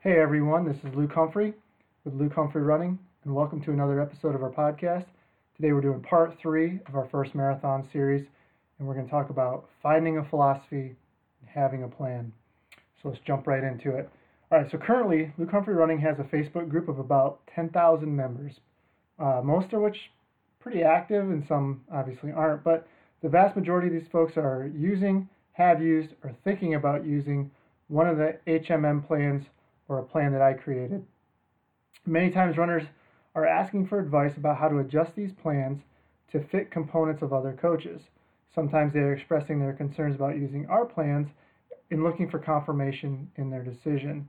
[0.00, 1.52] Hey everyone, this is Luke Humphrey
[2.04, 5.06] with Luke Humphrey Running, and welcome to another episode of our podcast.
[5.56, 8.24] Today we're doing part three of our first marathon series,
[8.78, 10.94] and we're going to talk about finding a philosophy
[11.40, 12.32] and having a plan.
[13.02, 14.08] So let's jump right into it.
[14.52, 18.52] All right, so currently Luke Humphrey Running has a Facebook group of about 10,000 members,
[19.18, 19.96] uh, most of which
[20.60, 22.86] pretty active, and some obviously aren't, but
[23.20, 27.50] the vast majority of these folks are using, have used, or thinking about using
[27.88, 29.44] one of the HMM plans
[29.88, 31.04] or a plan that I created.
[32.06, 32.84] Many times runners
[33.34, 35.82] are asking for advice about how to adjust these plans
[36.32, 38.02] to fit components of other coaches.
[38.54, 41.28] Sometimes they are expressing their concerns about using our plans
[41.90, 44.28] and looking for confirmation in their decision.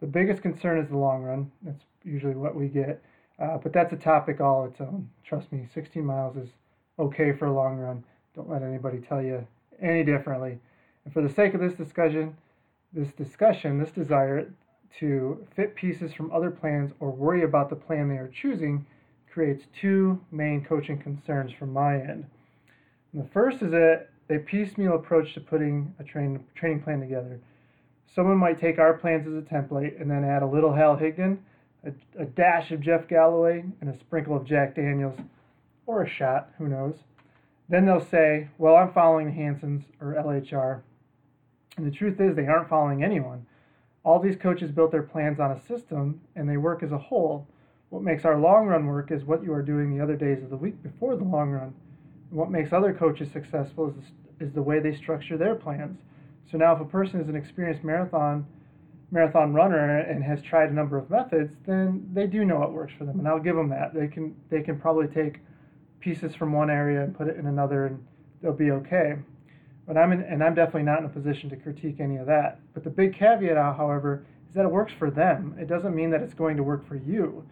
[0.00, 1.50] The biggest concern is the long run.
[1.62, 3.02] That's usually what we get.
[3.38, 5.08] Uh, but that's a topic all its own.
[5.24, 6.50] Trust me, 16 miles is
[6.98, 8.04] okay for a long run.
[8.34, 9.46] Don't let anybody tell you
[9.80, 10.58] any differently.
[11.04, 12.36] And for the sake of this discussion,
[12.92, 14.52] this discussion, this desire
[14.98, 18.84] to fit pieces from other plans or worry about the plan they are choosing
[19.32, 22.26] creates two main coaching concerns from my end.
[23.12, 24.06] And the first is a,
[24.46, 27.40] piecemeal approach to putting a train, training plan together.
[28.14, 31.38] Someone might take our plans as a template and then add a little Hal Higdon,
[31.84, 35.18] a, a dash of Jeff Galloway, and a sprinkle of Jack Daniels,
[35.86, 36.94] or a shot, who knows.
[37.68, 40.82] Then they'll say, Well, I'm following the Hansons or LHR.
[41.76, 43.46] And the truth is, they aren't following anyone.
[44.04, 47.46] All these coaches built their plans on a system and they work as a whole.
[47.90, 50.50] What makes our long run work is what you are doing the other days of
[50.50, 51.74] the week before the long run.
[52.30, 55.98] And what makes other coaches successful is, is the way they structure their plans.
[56.50, 58.46] So now, if a person is an experienced marathon
[59.12, 62.92] marathon runner and has tried a number of methods, then they do know what works
[62.96, 63.92] for them, and I'll give them that.
[63.92, 65.40] They can they can probably take
[66.00, 68.04] pieces from one area and put it in another, and
[68.40, 69.16] they'll be okay.
[69.90, 72.60] But I'm in, and I'm definitely not in a position to critique any of that.
[72.74, 75.56] But the big caveat, uh, however, is that it works for them.
[75.58, 77.44] It doesn't mean that it's going to work for you.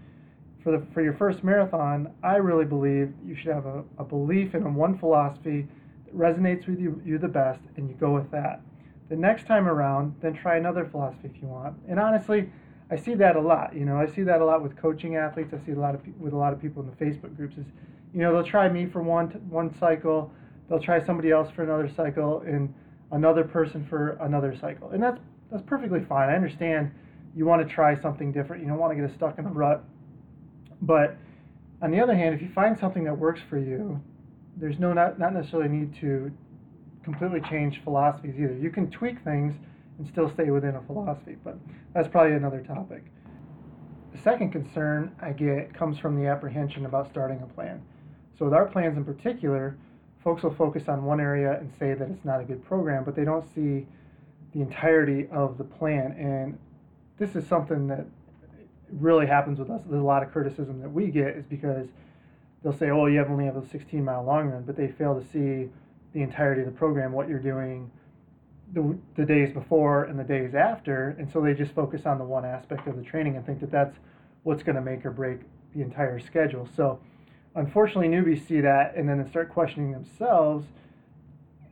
[0.62, 4.54] For the for your first marathon, I really believe you should have a, a belief
[4.54, 5.66] in one philosophy
[6.04, 8.60] that resonates with you, you the best, and you go with that.
[9.08, 11.74] The next time around, then try another philosophy if you want.
[11.88, 12.50] And honestly,
[12.88, 13.74] I see that a lot.
[13.74, 15.52] You know, I see that a lot with coaching athletes.
[15.52, 17.58] I see a lot of with a lot of people in the Facebook groups.
[17.58, 17.66] Is
[18.14, 20.32] you know they'll try me for one one cycle
[20.68, 22.72] they'll try somebody else for another cycle and
[23.12, 24.90] another person for another cycle.
[24.90, 25.20] And that's
[25.50, 26.28] that's perfectly fine.
[26.28, 26.90] I understand
[27.34, 28.62] you want to try something different.
[28.62, 29.84] You don't want to get stuck in a rut.
[30.82, 31.16] But
[31.80, 34.00] on the other hand, if you find something that works for you,
[34.56, 36.30] there's no not, not necessarily need to
[37.02, 38.54] completely change philosophies either.
[38.54, 39.54] You can tweak things
[39.98, 41.56] and still stay within a philosophy, but
[41.94, 43.04] that's probably another topic.
[44.12, 47.82] The second concern I get comes from the apprehension about starting a plan.
[48.38, 49.76] So with our plans in particular,
[50.22, 53.14] folks will focus on one area and say that it's not a good program, but
[53.14, 53.86] they don't see
[54.54, 56.12] the entirety of the plan.
[56.12, 56.58] And
[57.18, 58.06] this is something that
[58.92, 59.82] really happens with us.
[59.88, 61.88] There's a lot of criticism that we get is because
[62.62, 65.18] they'll say, "Oh, you have only have a 16 mile long run," but they fail
[65.20, 65.70] to see
[66.12, 67.90] the entirety of the program, what you're doing
[68.72, 72.24] the, the days before and the days after, and so they just focus on the
[72.24, 73.96] one aspect of the training and think that that's
[74.42, 75.40] what's going to make or break
[75.74, 76.68] the entire schedule.
[76.76, 77.00] So
[77.58, 80.66] unfortunately, newbies see that and then they start questioning themselves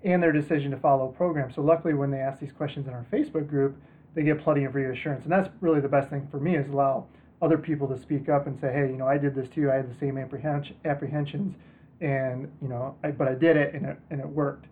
[0.05, 1.51] and their decision to follow a program.
[1.53, 3.77] So luckily, when they ask these questions in our Facebook group,
[4.15, 7.07] they get plenty of reassurance, and that's really the best thing for me is allow
[7.43, 9.71] other people to speak up and say, hey, you know, I did this too.
[9.71, 11.55] I had the same apprehensions,
[12.01, 14.67] and you know, I, but I did it and it and it worked.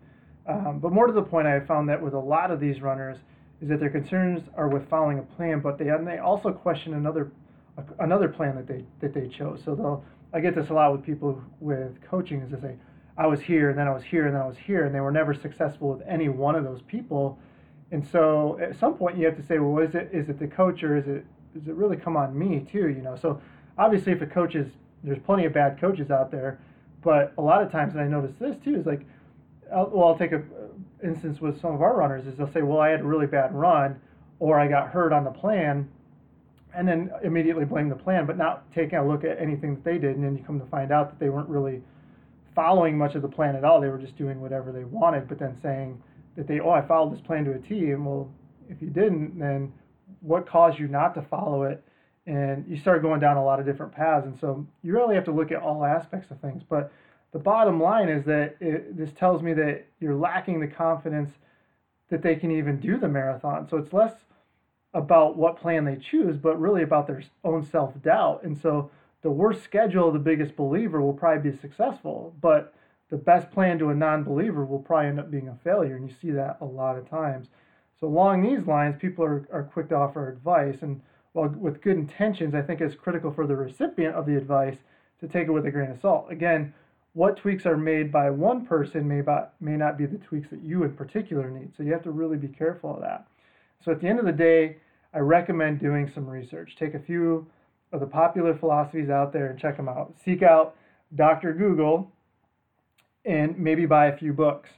[0.47, 3.19] Um, but more to the point, I found that with a lot of these runners
[3.61, 6.95] is that their concerns are with following a plan, but they and they also question
[6.95, 7.33] another
[8.01, 9.61] another plan that they that they chose.
[9.65, 12.75] So they'll I get this a lot with people with coaching is to say,
[13.17, 15.01] I was here and then I was here and then I was here and they
[15.01, 17.39] were never successful with any one of those people.
[17.93, 20.49] And so at some point you have to say, well, is it is it the
[20.49, 21.25] coach or is it
[21.55, 22.89] does it really come on me too?
[22.89, 23.41] You know, so
[23.79, 24.67] obviously if a coach is
[25.05, 26.59] there's plenty of bad coaches out there,
[27.03, 29.07] but a lot of times, and I notice this too, is like,
[29.73, 30.43] I'll, well, I'll take a
[31.05, 33.55] instance with some of our runners is they'll say, well, I had a really bad
[33.55, 34.01] run,
[34.41, 35.89] or I got hurt on the plan,
[36.75, 39.99] and then immediately blame the plan, but not taking a look at anything that they
[39.99, 41.83] did, and then you come to find out that they weren't really
[42.55, 43.81] following much of the plan at all.
[43.81, 46.03] They were just doing whatever they wanted, but then saying
[46.37, 48.31] that they, oh, I followed this plan to a T, and well,
[48.69, 49.73] if you didn't, then
[50.21, 51.83] what caused you not to follow it?
[52.27, 55.25] And you start going down a lot of different paths, and so you really have
[55.25, 56.63] to look at all aspects of things.
[56.69, 56.91] But
[57.33, 61.31] the bottom line is that it, this tells me that you're lacking the confidence
[62.09, 63.69] that they can even do the marathon.
[63.69, 64.13] So it's less
[64.95, 68.43] about what plan they choose, but really about their own self doubt.
[68.45, 68.91] And so
[69.23, 72.75] the worst schedule of the biggest believer will probably be successful, but
[73.11, 75.97] the best plan to a non believer will probably end up being a failure.
[75.97, 77.49] And you see that a lot of times.
[78.01, 81.01] So along these lines, people are, are quick to offer advice, and
[81.33, 84.77] while with good intentions, I think it's critical for the recipient of the advice
[85.21, 86.27] to take it with a grain of salt.
[86.31, 86.73] Again,
[87.15, 90.63] what tweaks are made by one person may, by, may not be the tweaks that
[90.63, 91.73] you in particular need.
[91.77, 93.27] So you have to really be careful of that.
[93.85, 94.77] So at the end of the day,
[95.15, 96.75] I recommend doing some research.
[96.77, 97.47] Take a few
[97.93, 100.15] of the popular philosophies out there and check them out.
[100.25, 100.75] Seek out
[101.15, 101.53] Dr.
[101.53, 102.11] Google
[103.25, 104.71] and maybe buy a few books.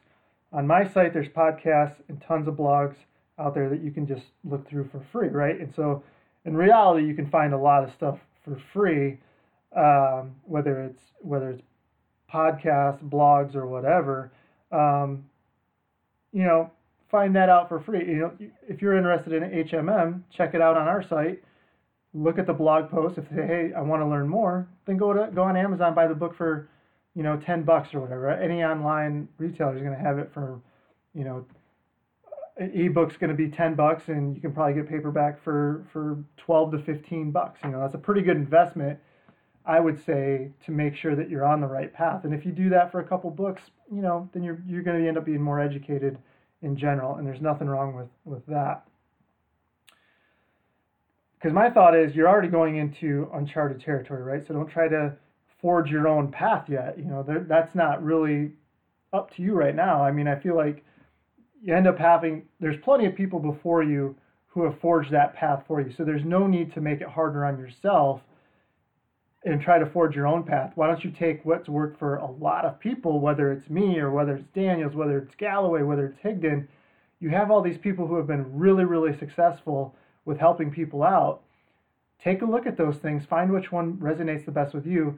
[0.52, 2.96] On my site, there's podcasts and tons of blogs
[3.38, 5.58] out there that you can just look through for free, right?
[5.58, 6.02] And so
[6.44, 9.18] in reality, you can find a lot of stuff for free,
[9.74, 11.62] um, whether it's whether it's
[12.32, 14.30] podcasts, blogs, or whatever.
[14.70, 15.24] Um,
[16.32, 16.70] you know,
[17.10, 18.06] find that out for free.
[18.06, 18.32] You know,
[18.68, 21.42] if you're interested in HMM, check it out on our site.
[22.14, 23.18] Look at the blog post.
[23.18, 25.94] If they say, hey, I want to learn more, then go to go on Amazon,
[25.94, 26.68] buy the book for,
[27.14, 28.30] you know, ten bucks or whatever.
[28.30, 30.60] Any online retailer is going to have it for,
[31.14, 31.44] you know,
[32.58, 36.18] an ebook's going to be 10 bucks and you can probably get paperback for for
[36.38, 38.98] 12 to 15 bucks you know that's a pretty good investment
[39.66, 42.52] i would say to make sure that you're on the right path and if you
[42.52, 43.62] do that for a couple books
[43.92, 46.18] you know then you're you're going to end up being more educated
[46.62, 48.84] in general and there's nothing wrong with with that.
[51.38, 54.46] Because my thought is you're already going into uncharted territory right?
[54.46, 55.14] So don't try to
[55.60, 57.24] forge your own path yet you know?
[57.48, 58.52] That's not really
[59.12, 60.02] up to you right now.
[60.02, 60.84] I mean i feel like
[61.62, 64.16] you end up having there's plenty of people before you
[64.46, 65.92] who have forged that path for you.
[65.96, 68.22] So there's no need to make it harder on yourself
[69.46, 70.72] and try to forge your own path.
[70.74, 74.10] Why don't you take what's worked for a lot of people, whether it's me or
[74.10, 76.66] whether it's Daniels, whether it's Galloway, whether it's Higdon,
[77.20, 79.94] you have all these people who have been really, really successful
[80.24, 81.42] with helping people out.
[82.22, 85.16] Take a look at those things, find which one resonates the best with you,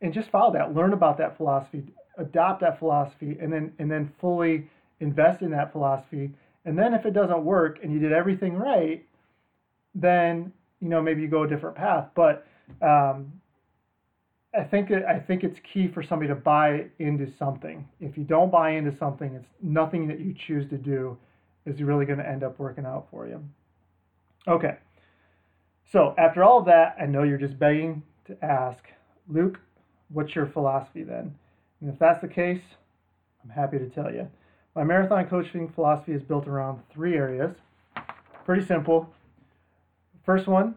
[0.00, 0.74] and just follow that.
[0.74, 1.84] Learn about that philosophy,
[2.18, 6.32] adopt that philosophy, and then and then fully invest in that philosophy.
[6.64, 9.04] And then if it doesn't work and you did everything right,
[9.94, 12.08] then you know maybe you go a different path.
[12.14, 12.46] But
[12.82, 13.32] um,
[14.54, 17.86] I think I think it's key for somebody to buy into something.
[18.00, 21.18] If you don't buy into something, it's nothing that you choose to do
[21.66, 23.44] is really going to end up working out for you.
[24.46, 24.76] Okay.
[25.92, 28.84] So after all of that, I know you're just begging to ask,
[29.28, 29.60] Luke,
[30.08, 31.34] what's your philosophy then?
[31.80, 32.62] And if that's the case,
[33.44, 34.28] I'm happy to tell you.
[34.74, 37.54] My marathon coaching philosophy is built around three areas.
[38.44, 39.12] Pretty simple.
[40.24, 40.74] First one,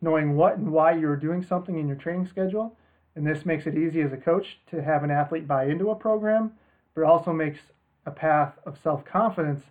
[0.00, 2.76] knowing what and why you're doing something in your training schedule.
[3.14, 5.94] And this makes it easy as a coach to have an athlete buy into a
[5.94, 6.52] program,
[6.94, 7.58] but also makes
[8.06, 9.62] a path of self confidence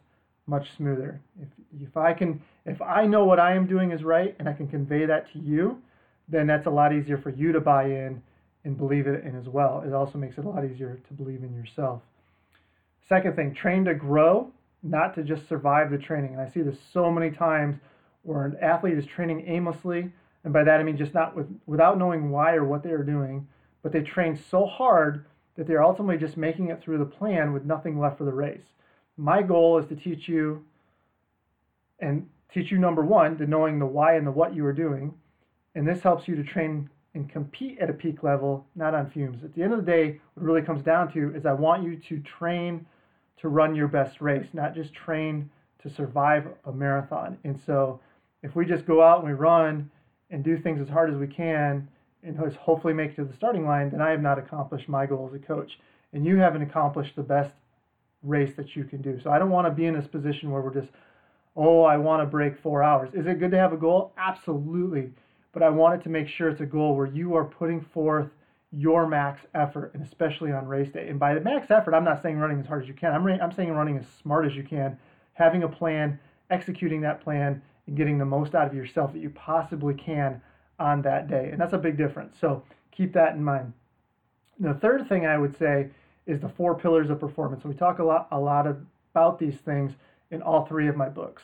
[0.48, 1.20] much smoother.
[1.42, 1.48] If,
[1.82, 4.68] if I can, if I know what I am doing is right and I can
[4.68, 5.82] convey that to you,
[6.28, 8.22] then that's a lot easier for you to buy in
[8.64, 9.84] and believe it in as well.
[9.86, 12.02] It also makes it a lot easier to believe in yourself.
[13.10, 14.52] Second thing, train to grow,
[14.84, 16.34] not to just survive the training.
[16.34, 17.78] And I see this so many times
[18.24, 20.12] where an athlete is training aimlessly,
[20.44, 23.04] and by that I mean just not with without knowing why or what they are
[23.04, 23.48] doing,
[23.84, 27.66] but they train so hard that they're ultimately just making it through the plan with
[27.66, 28.64] nothing left for the race.
[29.18, 30.66] My goal is to teach you
[32.00, 35.14] and teach you number one to knowing the why and the what you are doing,
[35.76, 39.44] and this helps you to train and compete at a peak level, not on fumes.
[39.44, 41.84] At the end of the day, what it really comes down to is I want
[41.84, 42.86] you to train
[43.42, 45.50] to run your best race, not just train
[45.82, 47.38] to survive a marathon.
[47.44, 48.00] And so
[48.44, 49.90] if we just go out and we run
[50.32, 51.88] and do things as hard as we can
[52.24, 55.28] and hopefully make it to the starting line, then I have not accomplished my goal
[55.28, 55.80] as a coach.
[56.14, 57.54] And you haven't accomplished the best
[58.24, 59.20] race that you can do.
[59.20, 60.92] So I don't want to be in this position where we're just,
[61.56, 63.10] oh, I want to break four hours.
[63.14, 64.14] Is it good to have a goal?
[64.18, 65.12] Absolutely.
[65.52, 68.30] But I wanted to make sure it's a goal where you are putting forth
[68.72, 71.10] your max effort, and especially on race day.
[71.10, 73.14] And by the max effort, I'm not saying running as hard as you can.
[73.14, 74.98] I'm, I'm saying running as smart as you can,
[75.34, 76.18] having a plan,
[76.50, 80.42] executing that plan, and getting the most out of yourself that you possibly can
[80.80, 81.50] on that day.
[81.52, 82.38] And that's a big difference.
[82.40, 83.74] So keep that in mind.
[84.60, 85.90] The third thing I would say
[86.28, 87.64] is the four pillars of performance.
[87.64, 89.94] We talk a lot, a lot about these things
[90.30, 91.44] in all three of my books.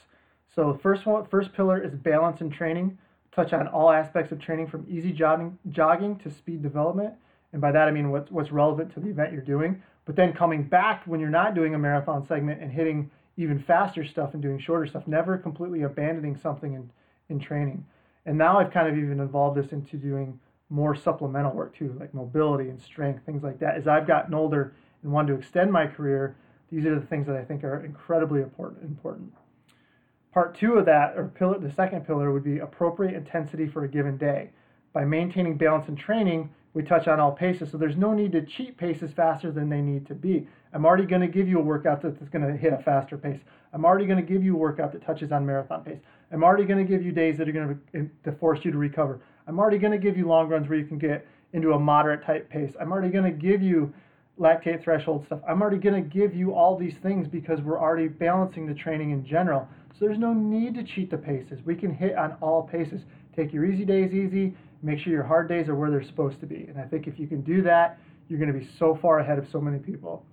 [0.56, 2.98] So first one, first pillar is balance in training
[3.38, 7.14] touch on all aspects of training from easy jogging, jogging to speed development.
[7.54, 9.82] And by that, I mean what's, what's relevant to the event you're doing.
[10.06, 14.04] But then coming back when you're not doing a marathon segment and hitting even faster
[14.04, 16.90] stuff and doing shorter stuff, never completely abandoning something in,
[17.30, 17.86] in training.
[18.26, 20.40] And now I've kind of even evolved this into doing
[20.70, 23.76] more supplemental work too, like mobility and strength, things like that.
[23.76, 26.36] As I've gotten older and wanted to extend my career,
[26.70, 28.84] these are the things that I think are incredibly important.
[28.84, 29.34] important.
[30.34, 33.88] Part two of that, or pillar, the second pillar, would be appropriate intensity for a
[33.88, 34.50] given day.
[34.94, 37.72] by maintaining balance in training, we touch on all paces.
[37.72, 40.48] So there's no need to cheat paces faster than they need to be.
[40.74, 43.40] I'm already going to give you a workout that's going to hit a faster pace.
[43.74, 46.00] I'm already going to give you a workout that touches on marathon pace.
[46.32, 47.80] I'm already going to give you days that are going
[48.24, 49.22] to, force you to recover.
[49.48, 52.26] I'm already going to give you long runs where you can get into a moderate
[52.26, 52.74] type pace.
[52.80, 53.94] I'm already going to give you
[54.40, 55.40] lactate threshold stuff.
[55.48, 59.12] I'm already going to give you all these things because we're already balancing the training
[59.12, 59.68] in general.
[59.98, 61.60] So there's no need to cheat the paces.
[61.66, 63.02] We can hit on all paces.
[63.36, 64.56] Take your easy days easy.
[64.82, 66.66] Make sure your hard days are where they're supposed to be.
[66.68, 69.40] And I think if you can do that, you're going to be so far ahead
[69.40, 70.26] of so many people.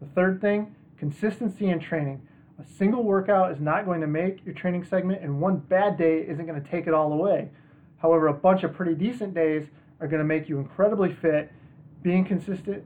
[0.00, 2.26] The third thing, consistency in training.
[2.58, 6.24] A single workout is not going to make your training segment, and one bad day
[6.26, 7.48] isn't going to take it all away.
[7.98, 9.66] However, a bunch of pretty decent days
[10.00, 11.50] are going to make you incredibly fit.
[12.02, 12.84] Being consistent,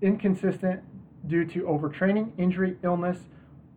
[0.00, 0.82] inconsistent
[1.26, 3.18] due to overtraining, injury, illness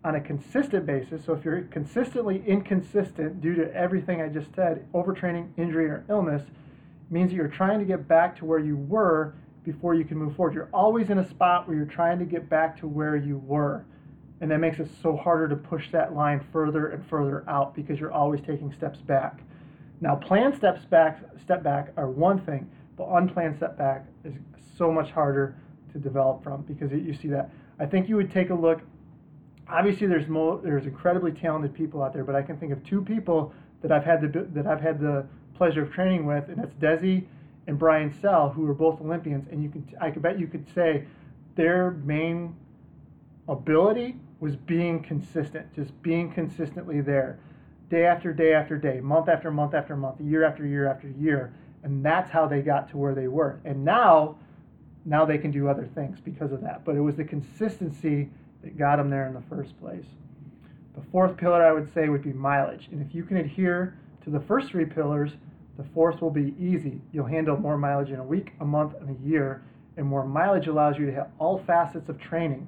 [0.06, 1.26] on a consistent basis.
[1.26, 6.44] So if you're consistently inconsistent due to everything I just said, overtraining, injury, or illness,
[7.10, 9.34] means that you're trying to get back to where you were
[9.64, 10.54] before you can move forward.
[10.54, 13.84] You're always in a spot where you're trying to get back to where you were.
[14.42, 18.00] And that makes it so harder to push that line further and further out because
[18.00, 19.42] you're always taking steps back.
[20.02, 24.36] Now, planned steps back, step back are one thing, but unplanned step back is
[24.78, 25.56] so much harder
[25.94, 27.50] to develop from because you see that.
[27.80, 28.82] I think you would take a look.
[29.70, 33.02] Obviously, there's mo- there's incredibly talented people out there, but I can think of two
[33.02, 36.74] people that I've had the that I've had the pleasure of training with, and that's
[36.76, 37.26] Desi
[37.68, 40.66] and Brian Sell, who are both Olympians, and you can I could bet you could
[40.74, 41.06] say
[41.56, 42.56] their main
[43.48, 47.40] ability was being consistent, just being consistently there,
[47.90, 51.54] day after day after day, month after month after month, year after year after year,
[51.84, 53.60] and that's how they got to where they were.
[53.66, 54.38] And now,
[55.06, 56.84] now they can do other things because of that.
[56.84, 58.30] But it was the consistency
[58.66, 60.06] that got them there in the first place.
[60.96, 64.30] The fourth pillar I would say would be mileage, and if you can adhere to
[64.30, 65.32] the first three pillars,
[65.78, 67.00] the fourth will be easy.
[67.14, 69.64] You'll handle more mileage in a week, a month, and a year,
[69.96, 72.68] and more mileage allows you to hit all facets of training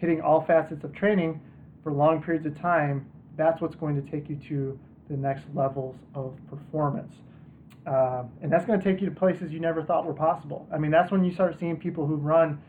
[0.00, 1.40] hitting all facets of training
[1.82, 3.06] for long periods of time,
[3.36, 4.78] that's what's going to take you to
[5.08, 7.12] the next levels of performance.
[7.86, 10.66] Uh, and that's going to take you to places you never thought were possible.
[10.72, 12.60] I mean, that's when you start seeing people who run,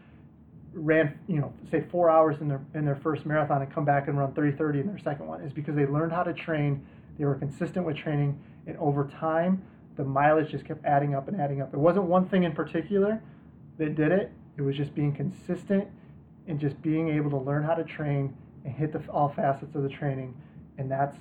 [0.73, 4.07] ran, you know, say four hours in their in their first marathon and come back
[4.07, 6.85] and run 30 30 in their second one, is because they learned how to train,
[7.17, 9.61] they were consistent with training, and over time,
[9.97, 11.73] the mileage just kept adding up and adding up.
[11.73, 13.21] It wasn't one thing in particular
[13.77, 15.87] that did it, it was just being consistent
[16.47, 18.35] and just being able to learn how to train
[18.65, 20.35] and hit the, all facets of the training.
[20.77, 21.17] And that's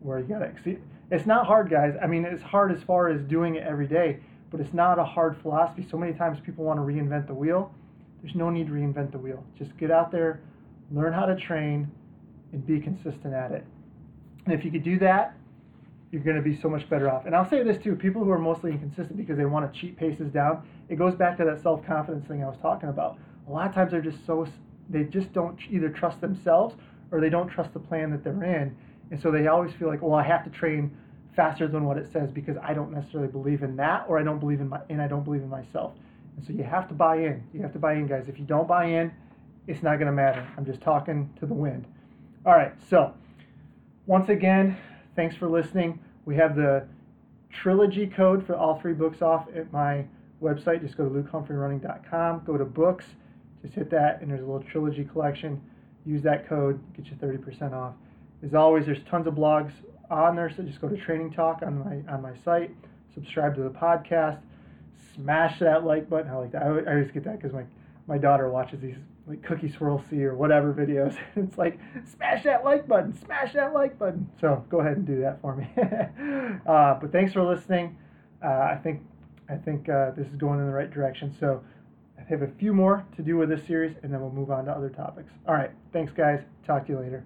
[0.00, 0.80] where you got to exceed.
[1.10, 1.94] It's not hard, guys.
[2.02, 4.18] I mean, it's hard as far as doing it every day,
[4.50, 5.86] but it's not a hard philosophy.
[5.90, 7.74] So many times people want to reinvent the wheel.
[8.24, 9.44] There's no need to reinvent the wheel.
[9.58, 10.40] Just get out there,
[10.90, 11.90] learn how to train,
[12.52, 13.66] and be consistent at it.
[14.46, 15.36] And if you could do that,
[16.10, 17.26] you're going to be so much better off.
[17.26, 19.98] And I'll say this too people who are mostly inconsistent because they want to cheat
[19.98, 23.18] paces down, it goes back to that self confidence thing I was talking about.
[23.46, 24.46] A lot of times they're just so
[24.88, 26.76] they just don't either trust themselves
[27.10, 28.74] or they don't trust the plan that they're in.
[29.10, 30.96] And so they always feel like, well, I have to train
[31.36, 34.38] faster than what it says because I don't necessarily believe in that or I don't
[34.38, 35.92] believe in my and I don't believe in myself.
[36.36, 37.42] And so you have to buy in.
[37.52, 38.28] You have to buy in, guys.
[38.28, 39.12] If you don't buy in,
[39.66, 40.46] it's not going to matter.
[40.56, 41.86] I'm just talking to the wind.
[42.44, 42.72] All right.
[42.88, 43.14] So
[44.06, 44.76] once again,
[45.16, 45.98] thanks for listening.
[46.24, 46.86] We have the
[47.50, 50.04] trilogy code for all three books off at my
[50.42, 50.82] website.
[50.82, 52.42] Just go to lukehumphrey.running.com.
[52.44, 53.06] Go to books
[53.64, 55.58] just hit that, and there's a little trilogy collection.
[56.04, 57.94] Use that code, get you 30% off.
[58.44, 59.72] As always, there's tons of blogs
[60.10, 62.70] on there, so just go to Training Talk on my on my site.
[63.14, 64.38] Subscribe to the podcast.
[65.14, 66.30] Smash that like button.
[66.30, 66.62] I like that.
[66.62, 67.64] I, I always get that because my
[68.06, 68.96] my daughter watches these
[69.26, 71.16] like CookieSwirlC or whatever videos.
[71.36, 71.78] it's like
[72.16, 74.28] smash that like button, smash that like button.
[74.40, 75.68] So go ahead and do that for me.
[76.66, 77.96] uh, but thanks for listening.
[78.44, 79.02] Uh, I think
[79.48, 81.34] I think uh, this is going in the right direction.
[81.38, 81.62] So
[82.18, 84.66] I have a few more to do with this series, and then we'll move on
[84.66, 85.32] to other topics.
[85.46, 85.70] All right.
[85.92, 86.40] Thanks, guys.
[86.66, 87.24] Talk to you later.